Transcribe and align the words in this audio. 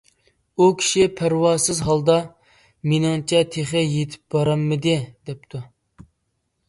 ئۇ 0.61 0.69
كىشى 0.79 1.03
پەرۋاسىز 1.19 1.81
ھالدا: 1.89 2.15
«مېنىڭچە 2.93 3.43
تېخى 3.57 3.85
يېتىپ 3.87 4.37
بارالمىدى» 4.37 4.99
دەپتۇ. 5.31 5.63